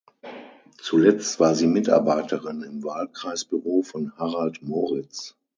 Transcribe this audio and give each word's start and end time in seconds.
Zuletzt 0.81 1.39
war 1.39 1.53
sie 1.53 1.67
Mitarbeiterin 1.67 2.63
im 2.63 2.83
Wahlkreisbüro 2.83 3.83
von 3.83 4.17
Harald 4.17 4.63
Moritz. 4.63 5.37